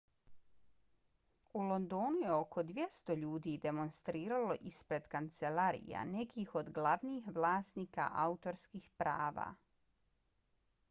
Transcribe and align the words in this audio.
u 1.57 1.65
londonu 1.71 2.21
je 2.21 2.29
oko 2.37 2.63
200 2.69 3.17
ljudi 3.23 3.51
demonstriralo 3.65 4.55
ispred 4.69 5.09
kancelarija 5.11 6.01
nekih 6.13 6.55
od 6.63 6.71
glavnih 6.79 7.27
vlasnika 7.35 8.07
autorskih 8.23 8.89
prava 9.03 9.45